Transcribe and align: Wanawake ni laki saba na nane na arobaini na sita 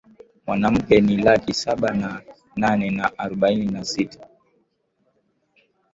Wanawake 0.47 1.01
ni 1.01 1.17
laki 1.17 1.53
saba 1.53 1.93
na 1.93 2.21
nane 2.55 2.89
na 2.89 3.11
arobaini 3.19 3.65
na 3.65 3.85
sita 3.85 4.27